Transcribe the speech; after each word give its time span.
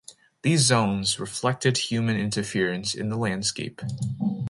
These 0.41 0.61
zones 0.61 1.19
reflected 1.19 1.77
human 1.77 2.17
interference 2.17 2.95
in 2.95 3.09
the 3.09 3.17
landscape. 3.17 3.81